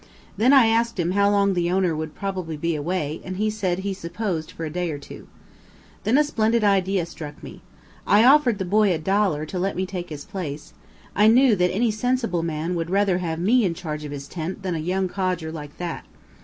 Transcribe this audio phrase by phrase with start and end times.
[0.35, 3.77] Then I asked him how long the owner would probably be away, and he said
[3.77, 5.27] he supposed for a day or two.
[6.05, 7.61] Then a splendid idea struck me.
[8.07, 10.73] I offered the boy a dollar to let me take his place:
[11.15, 14.63] I knew that any sensible man would rather have me in charge of his tent,
[14.63, 16.03] than a young codger like that.